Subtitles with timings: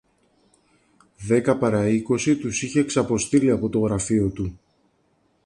[1.17, 4.59] Δέκα πάρα είκοσι τους είχε ξαποστείλει από το γραφείο του